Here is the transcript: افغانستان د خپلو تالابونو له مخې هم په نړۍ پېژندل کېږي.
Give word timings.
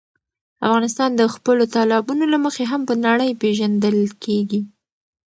افغانستان 0.67 1.09
د 1.15 1.21
خپلو 1.33 1.63
تالابونو 1.75 2.23
له 2.33 2.37
مخې 2.45 2.63
هم 2.71 2.81
په 2.89 2.93
نړۍ 3.05 3.31
پېژندل 3.41 3.97
کېږي. 4.23 4.61